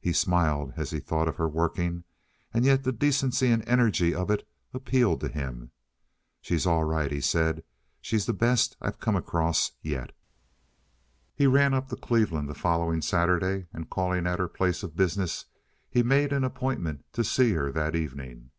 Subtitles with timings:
[0.00, 2.04] He smiled as he thought of her working,
[2.54, 5.72] and yet the decency and energy of it appealed to him.
[6.40, 7.64] "She's all right," he said.
[8.00, 10.16] "She's the best I've come across yet."
[11.34, 15.44] He ran up to Cleveland the following Saturday, and, calling at her place of business,
[15.90, 18.52] he made an appointment to see her that evening.